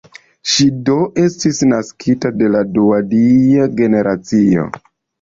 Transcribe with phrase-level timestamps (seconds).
[0.53, 0.95] Ŝi do
[1.25, 4.71] estis naskita de la dua dia generacio.